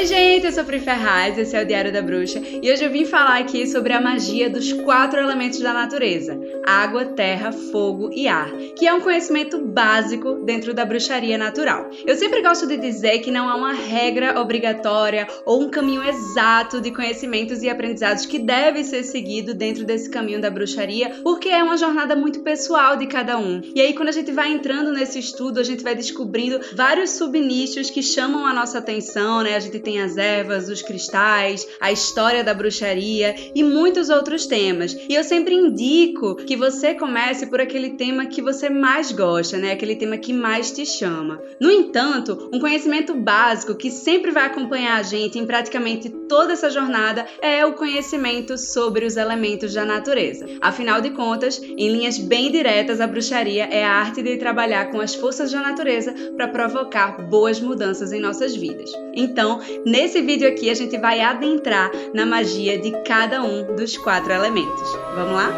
[0.00, 2.90] Oi, gente, eu sou Pri Ferraz, esse é o Diário da Bruxa e hoje eu
[2.90, 8.26] vim falar aqui sobre a magia dos quatro elementos da natureza: água, terra, fogo e
[8.26, 11.90] ar, que é um conhecimento básico dentro da bruxaria natural.
[12.06, 16.80] Eu sempre gosto de dizer que não há uma regra obrigatória ou um caminho exato
[16.80, 21.62] de conhecimentos e aprendizados que deve ser seguido dentro desse caminho da bruxaria, porque é
[21.62, 23.60] uma jornada muito pessoal de cada um.
[23.74, 27.90] E aí, quando a gente vai entrando nesse estudo, a gente vai descobrindo vários subnichos
[27.90, 29.54] que chamam a nossa atenção, né?
[29.54, 34.96] A gente tem as ervas, os cristais, a história da bruxaria e muitos outros temas.
[35.08, 39.72] E eu sempre indico que você comece por aquele tema que você mais gosta, né?
[39.72, 41.40] Aquele tema que mais te chama.
[41.60, 46.70] No entanto, um conhecimento básico que sempre vai acompanhar a gente em praticamente toda essa
[46.70, 50.46] jornada é o conhecimento sobre os elementos da natureza.
[50.60, 55.00] Afinal de contas, em linhas bem diretas, a bruxaria é a arte de trabalhar com
[55.00, 58.90] as forças da natureza para provocar boas mudanças em nossas vidas.
[59.14, 64.32] Então, Nesse vídeo aqui a gente vai adentrar na magia de cada um dos quatro
[64.32, 64.96] elementos.
[65.14, 65.50] Vamos lá?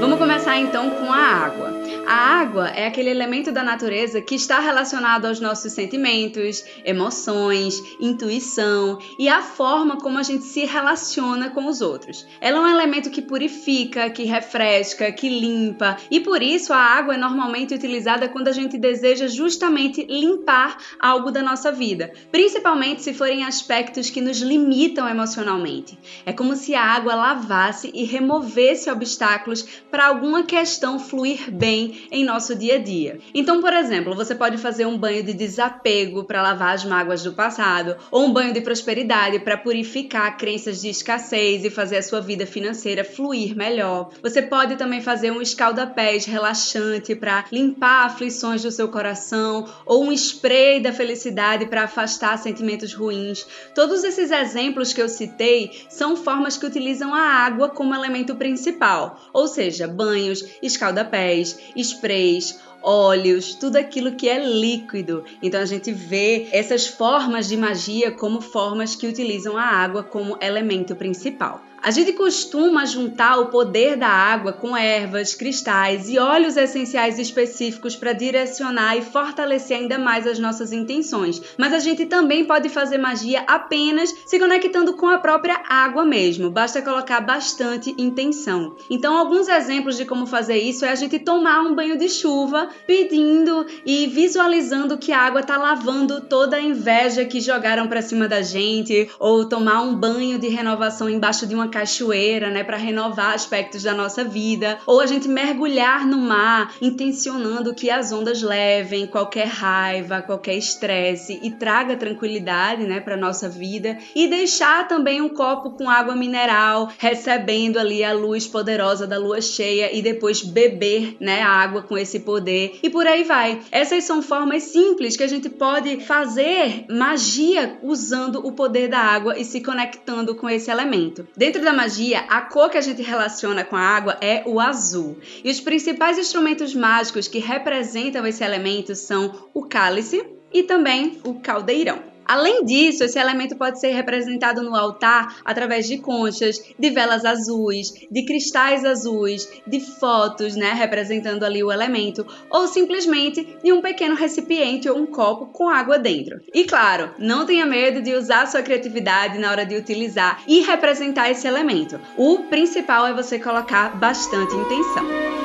[0.00, 1.67] Vamos começar então com a água.
[2.10, 8.98] A água é aquele elemento da natureza que está relacionado aos nossos sentimentos, emoções, intuição
[9.18, 12.26] e a forma como a gente se relaciona com os outros.
[12.40, 17.12] Ela é um elemento que purifica, que refresca, que limpa e por isso a água
[17.12, 23.12] é normalmente utilizada quando a gente deseja justamente limpar algo da nossa vida, principalmente se
[23.12, 25.98] forem aspectos que nos limitam emocionalmente.
[26.24, 32.24] É como se a água lavasse e removesse obstáculos para alguma questão fluir bem em
[32.24, 33.18] nosso dia a dia.
[33.34, 37.32] Então, por exemplo, você pode fazer um banho de desapego para lavar as mágoas do
[37.32, 42.20] passado, ou um banho de prosperidade para purificar crenças de escassez e fazer a sua
[42.20, 44.10] vida financeira fluir melhor.
[44.22, 50.12] Você pode também fazer um escalda-pés relaxante para limpar aflições do seu coração, ou um
[50.12, 53.46] spray da felicidade para afastar sentimentos ruins.
[53.74, 59.20] Todos esses exemplos que eu citei são formas que utilizam a água como elemento principal,
[59.32, 65.24] ou seja, banhos, escalda-pés, sprays, óleos, tudo aquilo que é líquido.
[65.42, 70.38] Então a gente vê essas formas de magia como formas que utilizam a água como
[70.40, 71.62] elemento principal.
[71.80, 77.94] A gente costuma juntar o poder da água com ervas, cristais e óleos essenciais específicos
[77.94, 81.40] para direcionar e fortalecer ainda mais as nossas intenções.
[81.56, 86.50] Mas a gente também pode fazer magia apenas se conectando com a própria água mesmo.
[86.50, 88.74] Basta colocar bastante intenção.
[88.90, 92.68] Então, alguns exemplos de como fazer isso é a gente tomar um banho de chuva,
[92.86, 98.26] pedindo e visualizando que a água está lavando toda a inveja que jogaram para cima
[98.26, 103.34] da gente, ou tomar um banho de renovação embaixo de uma cachoeira, né, para renovar
[103.34, 109.06] aspectos da nossa vida, ou a gente mergulhar no mar, intencionando que as ondas levem
[109.06, 115.28] qualquer raiva, qualquer estresse e traga tranquilidade, né, para nossa vida, e deixar também um
[115.28, 121.16] copo com água mineral, recebendo ali a luz poderosa da lua cheia e depois beber,
[121.20, 123.60] né, a água com esse poder e por aí vai.
[123.70, 129.38] Essas são formas simples que a gente pode fazer magia usando o poder da água
[129.38, 131.26] e se conectando com esse elemento.
[131.36, 134.60] Dentro Dentro da magia, a cor que a gente relaciona com a água é o
[134.60, 135.18] azul.
[135.42, 141.40] E os principais instrumentos mágicos que representam esse elemento são o cálice e também o
[141.40, 142.07] caldeirão.
[142.28, 147.90] Além disso, esse elemento pode ser representado no altar através de conchas, de velas azuis,
[148.10, 154.14] de cristais azuis, de fotos, né, representando ali o elemento, ou simplesmente de um pequeno
[154.14, 156.38] recipiente ou um copo com água dentro.
[156.52, 161.30] E claro, não tenha medo de usar sua criatividade na hora de utilizar e representar
[161.30, 161.98] esse elemento.
[162.16, 165.37] O principal é você colocar bastante intenção.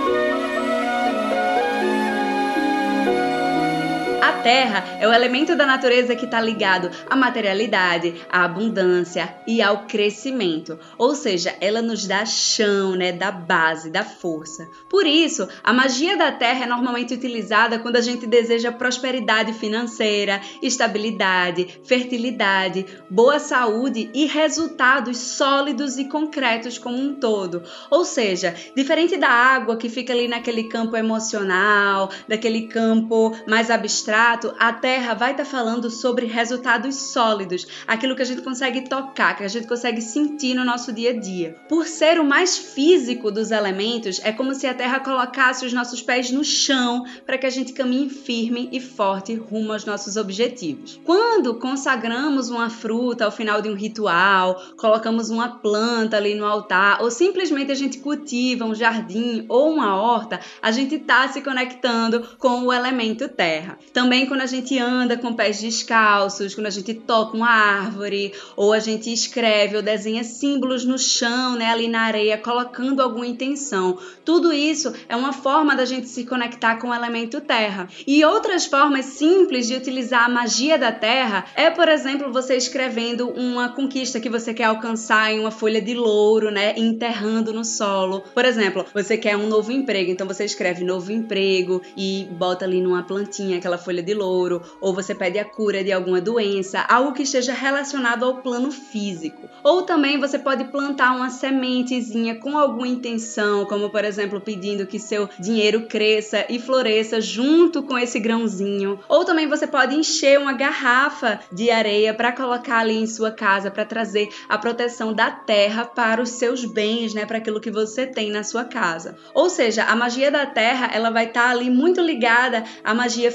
[4.32, 9.86] Terra é o elemento da natureza que está ligado à materialidade, à abundância e ao
[9.86, 10.80] crescimento.
[10.98, 14.68] Ou seja, ela nos dá chão, né, da base, da força.
[14.90, 20.40] Por isso, a magia da terra é normalmente utilizada quando a gente deseja prosperidade financeira,
[20.62, 27.64] estabilidade, fertilidade, boa saúde e resultados sólidos e concretos como um todo.
[27.92, 34.13] Ou seja, diferente da água que fica ali naquele campo emocional, daquele campo mais abstrato
[34.16, 39.36] a Terra vai estar tá falando sobre resultados sólidos, aquilo que a gente consegue tocar,
[39.36, 41.56] que a gente consegue sentir no nosso dia a dia.
[41.68, 46.02] Por ser o mais físico dos elementos, é como se a Terra colocasse os nossos
[46.02, 51.00] pés no chão para que a gente caminhe firme e forte rumo aos nossos objetivos.
[51.04, 57.02] Quando consagramos uma fruta ao final de um ritual, colocamos uma planta ali no altar,
[57.02, 62.28] ou simplesmente a gente cultiva um jardim ou uma horta, a gente está se conectando
[62.38, 63.78] com o elemento terra.
[64.04, 68.74] Também quando a gente anda com pés descalços, quando a gente toca uma árvore, ou
[68.74, 73.98] a gente escreve ou desenha símbolos no chão, né, ali na areia, colocando alguma intenção.
[74.26, 77.88] Tudo isso é uma forma da gente se conectar com o elemento terra.
[78.06, 83.30] E outras formas simples de utilizar a magia da terra é, por exemplo, você escrevendo
[83.30, 88.22] uma conquista que você quer alcançar em uma folha de louro, né, enterrando no solo.
[88.34, 92.82] Por exemplo, você quer um novo emprego, então você escreve novo emprego e bota ali
[92.82, 97.14] numa plantinha aquela folha de louro, ou você pede a cura de alguma doença, algo
[97.14, 99.50] que esteja relacionado ao plano físico.
[99.64, 105.00] Ou também você pode plantar uma sementezinha com alguma intenção, como por exemplo pedindo que
[105.00, 109.00] seu dinheiro cresça e floresça junto com esse grãozinho.
[109.08, 113.70] Ou também você pode encher uma garrafa de areia para colocar ali em sua casa
[113.70, 118.06] para trazer a proteção da terra para os seus bens, né, para aquilo que você
[118.06, 119.16] tem na sua casa.
[119.34, 123.32] Ou seja, a magia da terra, ela vai estar tá ali muito ligada à magia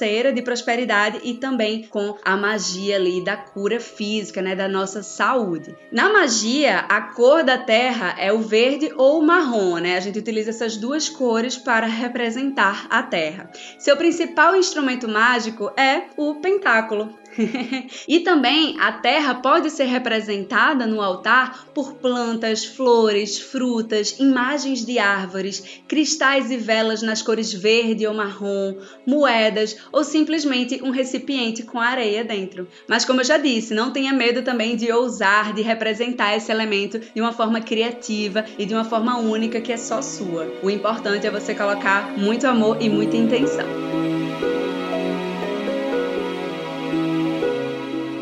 [0.00, 5.02] financeira de prosperidade e também com a magia ali da cura física, né, da nossa
[5.02, 5.76] saúde.
[5.92, 9.96] Na magia, a cor da terra é o verde ou o marrom, né?
[9.96, 13.50] A gente utiliza essas duas cores para representar a terra.
[13.78, 17.18] Seu principal instrumento mágico é o pentáculo.
[18.08, 24.98] e também a terra pode ser representada no altar por plantas, flores, frutas, imagens de
[24.98, 31.78] árvores, cristais e velas nas cores verde ou marrom, moedas ou simplesmente um recipiente com
[31.78, 32.68] areia dentro.
[32.88, 36.98] Mas como eu já disse, não tenha medo também de ousar, de representar esse elemento
[36.98, 40.52] de uma forma criativa e de uma forma única que é só sua.
[40.62, 44.19] O importante é você colocar muito amor e muita intenção.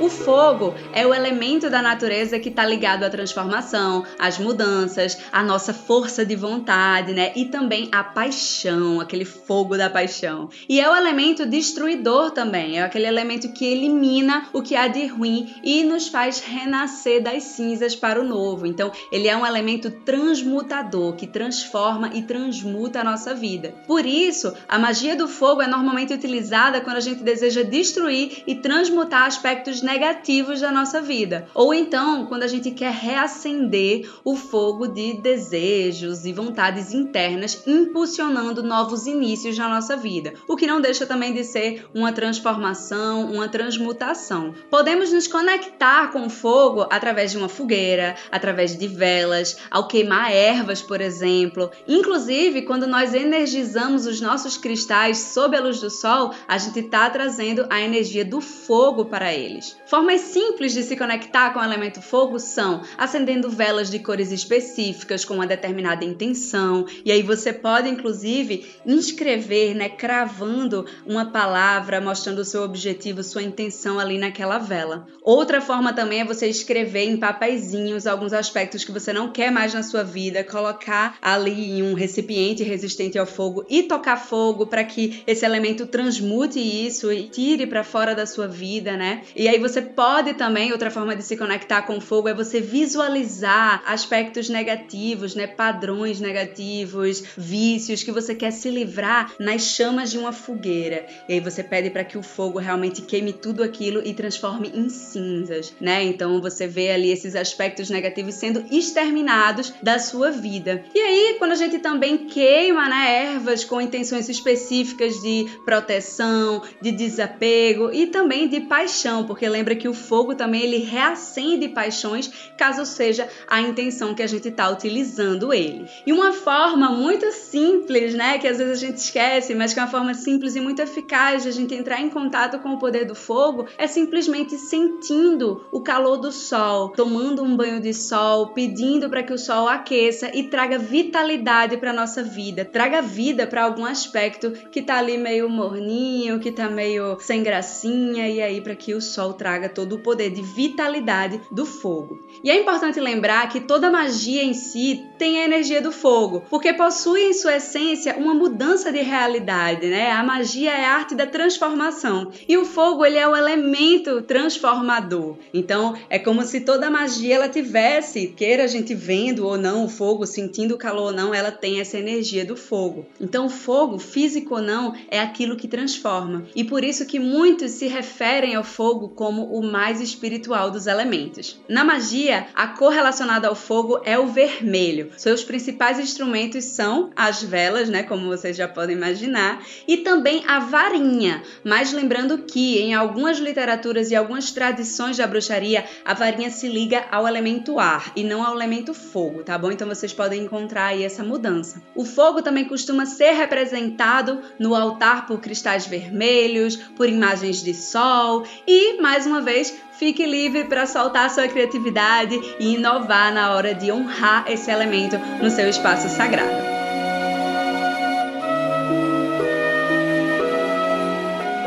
[0.09, 5.43] O fogo é o elemento da natureza que está ligado à transformação, às mudanças, à
[5.43, 7.31] nossa força de vontade, né?
[7.37, 10.49] E também à paixão, aquele fogo da paixão.
[10.67, 15.05] E é o elemento destruidor também, é aquele elemento que elimina o que há de
[15.05, 18.65] ruim e nos faz renascer das cinzas para o novo.
[18.65, 23.75] Então, ele é um elemento transmutador que transforma e transmuta a nossa vida.
[23.87, 28.55] Por isso, a magia do fogo é normalmente utilizada quando a gente deseja destruir e
[28.55, 31.49] transmutar aspectos negativos negativos da nossa vida.
[31.53, 38.63] Ou então, quando a gente quer reacender o fogo de desejos e vontades internas, impulsionando
[38.63, 40.35] novos inícios na nossa vida.
[40.47, 44.55] O que não deixa também de ser uma transformação, uma transmutação.
[44.71, 50.31] Podemos nos conectar com o fogo através de uma fogueira, através de velas, ao queimar
[50.31, 51.73] ervas, por exemplo.
[51.89, 57.11] Inclusive, quando nós energizamos os nossos cristais sob a luz do sol, a gente está
[57.11, 59.77] trazendo a energia do fogo para eles.
[59.89, 65.25] Formas simples de se conectar com o elemento fogo são acendendo velas de cores específicas
[65.25, 72.41] com uma determinada intenção, e aí você pode inclusive inscrever, né, cravando uma palavra mostrando
[72.41, 75.07] o seu objetivo, sua intenção ali naquela vela.
[75.23, 79.73] Outra forma também é você escrever em papeizinhos alguns aspectos que você não quer mais
[79.73, 84.85] na sua vida, colocar ali em um recipiente resistente ao fogo e tocar fogo para
[84.85, 89.23] que esse elemento transmute isso e tire para fora da sua vida, né?
[89.35, 92.35] E aí você você pode também, outra forma de se conectar com o fogo é
[92.35, 100.11] você visualizar aspectos negativos, né, padrões negativos, vícios que você quer se livrar nas chamas
[100.11, 101.07] de uma fogueira.
[101.29, 104.89] E aí você pede para que o fogo realmente queime tudo aquilo e transforme em
[104.89, 106.03] cinzas, né?
[106.03, 110.85] Então você vê ali esses aspectos negativos sendo exterminados da sua vida.
[110.93, 116.91] E aí, quando a gente também queima, né, ervas com intenções específicas de proteção, de
[116.91, 122.31] desapego e também de paixão, porque lembra lembra que o fogo também ele reacende paixões,
[122.57, 125.87] caso seja a intenção que a gente está utilizando ele.
[126.07, 129.83] E uma forma muito simples, né, que às vezes a gente esquece, mas que é
[129.83, 133.05] uma forma simples e muito eficaz de a gente entrar em contato com o poder
[133.05, 139.11] do fogo é simplesmente sentindo o calor do sol, tomando um banho de sol, pedindo
[139.11, 143.85] para que o sol aqueça e traga vitalidade para nossa vida, traga vida para algum
[143.85, 148.95] aspecto que tá ali meio morninho, que tá meio sem gracinha e aí para que
[148.95, 152.23] o sol traga traga todo o poder de vitalidade do fogo.
[152.45, 156.73] E é importante lembrar que toda magia em si tem a energia do fogo, porque
[156.73, 160.13] possui em sua essência uma mudança de realidade, né?
[160.13, 165.37] A magia é a arte da transformação e o fogo ele é o elemento transformador.
[165.53, 169.89] Então é como se toda magia ela tivesse, queira a gente vendo ou não o
[169.89, 173.07] fogo, sentindo o calor ou não, ela tem essa energia do fogo.
[173.21, 176.47] Então o fogo, físico ou não, é aquilo que transforma.
[176.55, 181.61] E por isso que muitos se referem ao fogo como o mais espiritual dos elementos.
[181.69, 185.11] Na magia, a cor relacionada ao fogo é o vermelho.
[185.17, 190.59] Seus principais instrumentos são as velas, né, como vocês já podem imaginar, e também a
[190.59, 191.43] varinha.
[191.65, 197.05] Mas lembrando que em algumas literaturas e algumas tradições da bruxaria, a varinha se liga
[197.11, 199.71] ao elemento ar e não ao elemento fogo, tá bom?
[199.71, 201.83] Então vocês podem encontrar aí essa mudança.
[201.95, 208.45] O fogo também costuma ser representado no altar por cristais vermelhos, por imagens de sol
[208.67, 213.91] e, mais uma vez, fique livre para soltar sua criatividade e inovar na hora de
[213.91, 216.78] honrar esse elemento no seu espaço sagrado.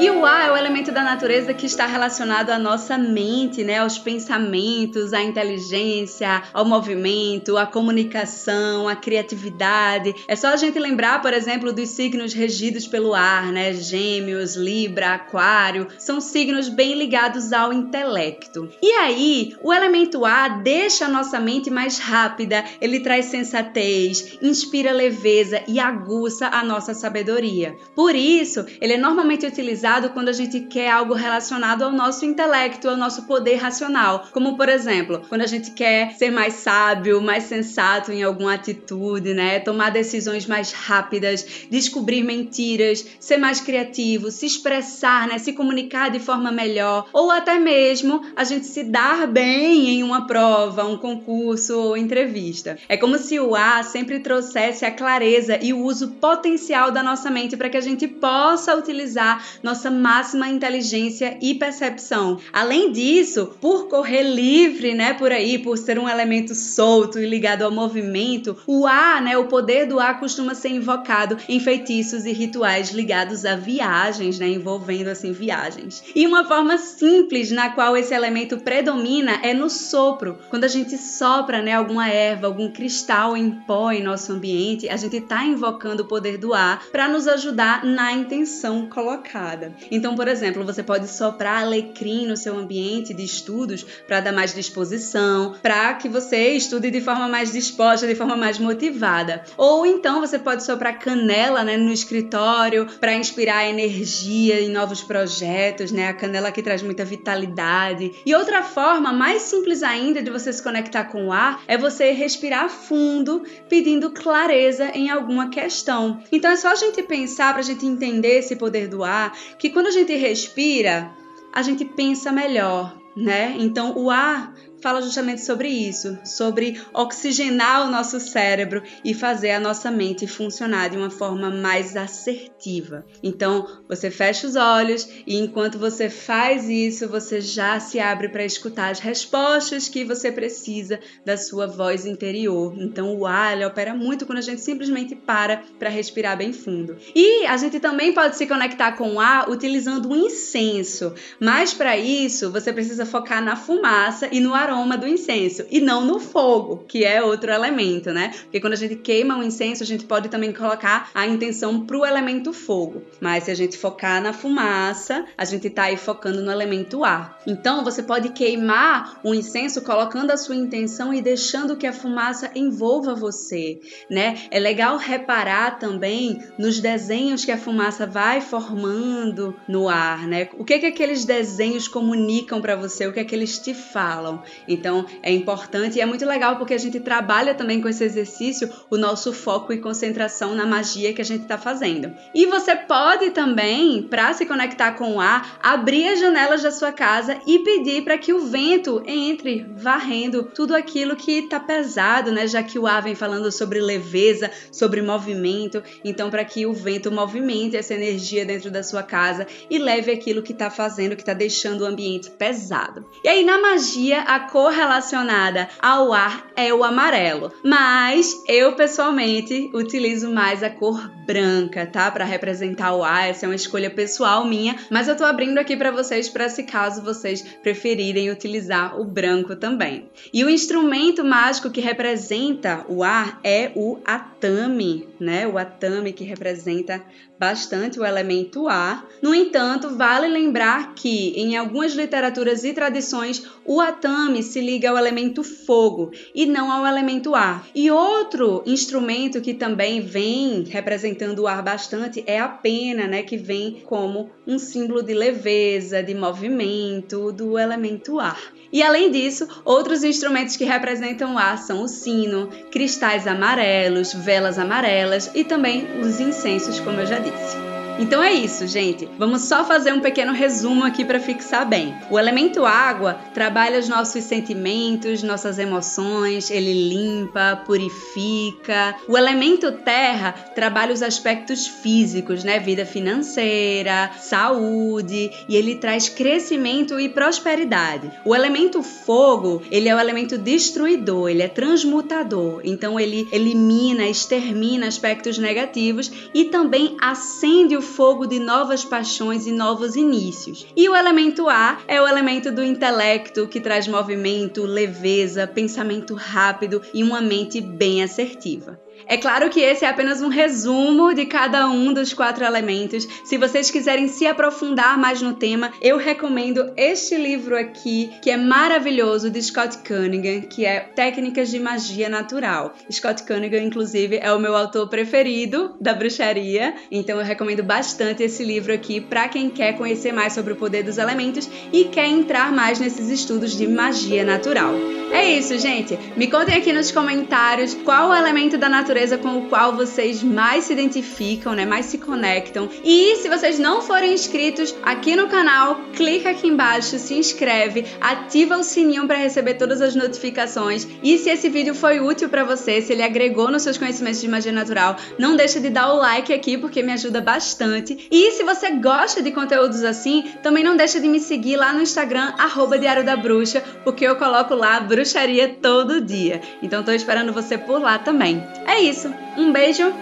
[0.02, 3.78] E o ar é o elemento da natureza que está relacionado à nossa mente, né?
[3.78, 10.16] Aos pensamentos, à inteligência, ao movimento, à comunicação, à criatividade.
[10.28, 13.74] É só a gente lembrar, por exemplo, dos signos regidos pelo ar, né?
[13.74, 18.72] Gêmeos, Libra, Aquário, são signos bem ligados ao intelecto.
[18.82, 24.92] E aí, o elemento ar deixa a nossa mente mais rápida, ele traz sensatez, inspira
[24.92, 27.78] leveza e aguça a nossa sabedoria.
[27.96, 32.88] Por isso, ele é normalmente utilizado quando a gente quer algo relacionado ao nosso intelecto,
[32.88, 34.28] ao nosso poder racional.
[34.32, 39.34] Como, por exemplo, quando a gente quer ser mais sábio, mais sensato em alguma atitude,
[39.34, 39.60] né?
[39.60, 45.38] Tomar decisões mais rápidas, descobrir mentiras, ser mais criativo, se expressar, né?
[45.38, 50.28] Se comunicar de forma melhor, ou até mesmo a gente se dar bem em uma
[50.28, 52.78] prova, um concurso ou entrevista.
[52.88, 57.30] É como se o A sempre trouxesse a clareza e o uso potencial da nossa
[57.30, 62.38] mente para que a gente possa utilizar nossa nossa máxima inteligência e percepção.
[62.54, 67.64] Além disso, por correr livre, né, por aí, por ser um elemento solto e ligado
[67.64, 72.32] ao movimento, o ar, né, o poder do ar costuma ser invocado em feitiços e
[72.32, 76.04] rituais ligados a viagens, né, envolvendo assim viagens.
[76.14, 80.38] E uma forma simples na qual esse elemento predomina é no sopro.
[80.50, 84.98] Quando a gente sopra, né, alguma erva, algum cristal em pó em nosso ambiente, a
[84.98, 89.71] gente está invocando o poder do ar para nos ajudar na intenção colocada.
[89.90, 94.54] Então, por exemplo, você pode soprar alecrim no seu ambiente de estudos para dar mais
[94.54, 99.44] disposição, para que você estude de forma mais disposta, de forma mais motivada.
[99.58, 105.92] Ou então você pode soprar canela né, no escritório para inspirar energia em novos projetos,
[105.92, 106.08] né?
[106.08, 108.12] A canela que traz muita vitalidade.
[108.26, 112.12] E outra forma, mais simples ainda de você se conectar com o ar, é você
[112.12, 116.22] respirar fundo, pedindo clareza em alguma questão.
[116.32, 119.70] Então é só a gente pensar para a gente entender esse poder do ar que
[119.70, 121.16] quando a gente respira,
[121.54, 123.56] a gente pensa melhor, né?
[123.60, 129.60] Então o ar fala justamente sobre isso, sobre oxigenar o nosso cérebro e fazer a
[129.60, 133.06] nossa mente funcionar de uma forma mais assertiva.
[133.22, 138.44] Então, você fecha os olhos e enquanto você faz isso, você já se abre para
[138.44, 142.74] escutar as respostas que você precisa da sua voz interior.
[142.78, 146.98] Então, o ar opera muito quando a gente simplesmente para para respirar bem fundo.
[147.16, 151.98] E a gente também pode se conectar com o ar utilizando um incenso, mas para
[151.98, 156.20] isso você precisa focar na fumaça e no aroma aroma do incenso e não no
[156.20, 158.30] fogo, que é outro elemento, né?
[158.44, 162.06] Porque quando a gente queima um incenso, a gente pode também colocar a intenção pro
[162.06, 163.04] elemento fogo.
[163.20, 167.38] Mas se a gente focar na fumaça, a gente tá aí focando no elemento ar.
[167.46, 172.52] Então você pode queimar um incenso colocando a sua intenção e deixando que a fumaça
[172.56, 174.44] envolva você, né?
[174.50, 180.50] É legal reparar também nos desenhos que a fumaça vai formando no ar, né?
[180.58, 183.06] O que que aqueles desenhos comunicam para você?
[183.08, 184.42] O que é que eles te falam?
[184.68, 188.70] Então é importante e é muito legal porque a gente trabalha também com esse exercício
[188.90, 192.14] o nosso foco e concentração na magia que a gente está fazendo.
[192.34, 196.92] E você pode também, para se conectar com o ar, abrir as janelas da sua
[196.92, 202.48] casa e pedir para que o vento entre varrendo tudo aquilo que está pesado, né?
[202.48, 207.12] Já que o ar vem falando sobre leveza, sobre movimento, então para que o vento
[207.12, 211.34] movimente essa energia dentro da sua casa e leve aquilo que está fazendo, que está
[211.34, 213.06] deixando o ambiente pesado.
[213.24, 217.54] E aí na magia a cor relacionada ao ar é o amarelo.
[217.64, 222.12] Mas eu pessoalmente utilizo mais a cor branca, tá?
[222.12, 223.30] Para representar o ar.
[223.30, 226.64] Essa é uma escolha pessoal minha, mas eu tô abrindo aqui para vocês para se
[226.64, 230.10] caso vocês preferirem utilizar o branco também.
[230.34, 235.48] E o instrumento mágico que representa o ar é o atame, né?
[235.48, 237.02] O atame que representa
[237.42, 239.08] bastante o elemento ar.
[239.20, 244.98] No entanto, vale lembrar que em algumas literaturas e tradições o atame se liga ao
[244.98, 247.66] elemento fogo e não ao elemento ar.
[247.74, 253.38] E outro instrumento que também vem representando o ar bastante é a pena, né, que
[253.38, 258.40] vem como um símbolo de leveza, de movimento do elemento ar.
[258.72, 264.58] E além disso, outros instrumentos que representam o ar são o sino, cristais amarelos, velas
[264.60, 267.31] amarelas e também os incensos, como eu já disse.
[267.34, 269.08] It's Então é isso, gente.
[269.18, 271.94] Vamos só fazer um pequeno resumo aqui para fixar bem.
[272.10, 278.96] O elemento água trabalha os nossos sentimentos, nossas emoções, ele limpa, purifica.
[279.08, 282.60] O elemento terra trabalha os aspectos físicos, né?
[282.60, 288.12] Vida financeira, saúde, e ele traz crescimento e prosperidade.
[288.26, 292.62] O elemento fogo, ele é o elemento destruidor, ele é transmutador.
[292.64, 299.52] Então ele elimina, extermina aspectos negativos e também acende o fogo de novas paixões e
[299.52, 300.68] novos inícios.
[300.78, 306.80] E o elemento ar é o elemento do intelecto que traz movimento, leveza, pensamento rápido
[306.94, 308.80] e uma mente bem assertiva.
[309.08, 313.08] É claro que esse é apenas um resumo de cada um dos quatro elementos.
[313.26, 318.38] Se vocês quiserem se aprofundar mais no tema, eu recomendo este livro aqui, que é
[318.38, 322.74] maravilhoso, de Scott Cunningham, que é Técnicas de Magia Natural.
[322.92, 328.44] Scott Cunningham, inclusive, é o meu autor preferido da bruxaria, então eu recomendo bastante esse
[328.44, 332.52] livro aqui para quem quer conhecer mais sobre o poder dos elementos e quer entrar
[332.52, 334.74] mais nesses estudos de magia natural.
[335.12, 336.00] É isso, gente.
[336.16, 340.22] Me contem aqui nos comentários qual o elemento da natureza natureza com o qual vocês
[340.22, 341.66] mais se identificam, né?
[341.66, 342.70] Mais se conectam.
[342.84, 348.58] E se vocês não forem inscritos aqui no canal, clica aqui embaixo, se inscreve, ativa
[348.58, 350.86] o sininho para receber todas as notificações.
[351.02, 354.28] E se esse vídeo foi útil para você, se ele agregou nos seus conhecimentos de
[354.28, 358.10] magia natural, não deixa de dar o like aqui porque me ajuda bastante.
[358.12, 361.82] E se você gosta de conteúdos assim, também não deixa de me seguir lá no
[361.82, 362.34] Instagram
[362.78, 366.42] Diário da Bruxa, porque eu coloco lá bruxaria todo dia.
[366.62, 368.44] Então tô esperando você por lá também.
[368.66, 369.14] É isso.
[369.38, 369.94] Um beijo,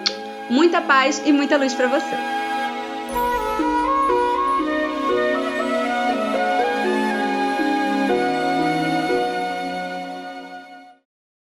[0.50, 2.39] muita paz e muita luz para você.